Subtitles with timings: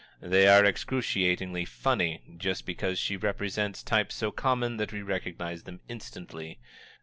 [0.19, 5.79] They are excruciatingly funny, just because she represents types so common that we recognize them
[5.87, 6.57] instantly.